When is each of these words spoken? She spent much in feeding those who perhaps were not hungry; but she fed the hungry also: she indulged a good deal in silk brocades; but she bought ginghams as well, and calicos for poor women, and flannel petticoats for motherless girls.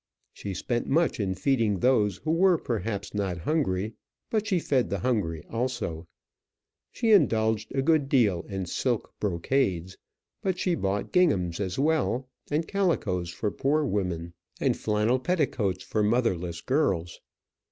She 0.33 0.55
spent 0.55 0.87
much 0.87 1.19
in 1.19 1.35
feeding 1.35 1.77
those 1.77 2.17
who 2.17 2.57
perhaps 2.57 3.13
were 3.13 3.17
not 3.19 3.37
hungry; 3.37 3.93
but 4.31 4.47
she 4.47 4.57
fed 4.57 4.89
the 4.89 4.97
hungry 4.97 5.43
also: 5.47 6.07
she 6.91 7.11
indulged 7.11 7.71
a 7.75 7.83
good 7.83 8.09
deal 8.09 8.41
in 8.49 8.65
silk 8.65 9.13
brocades; 9.19 9.99
but 10.41 10.57
she 10.57 10.73
bought 10.73 11.13
ginghams 11.13 11.59
as 11.59 11.77
well, 11.77 12.27
and 12.49 12.67
calicos 12.67 13.29
for 13.31 13.51
poor 13.51 13.85
women, 13.85 14.33
and 14.59 14.75
flannel 14.75 15.19
petticoats 15.19 15.83
for 15.83 16.01
motherless 16.01 16.61
girls. 16.61 17.21